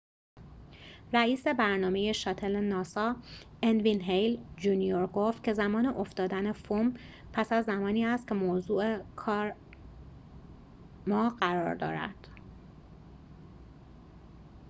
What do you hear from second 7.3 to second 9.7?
پس از زمانی است که موضوع کار